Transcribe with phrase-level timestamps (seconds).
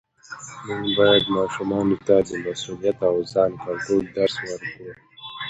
[0.65, 4.91] موږ باید ماشومانو ته د مسؤلیت او ځان کنټرول درس ورکړو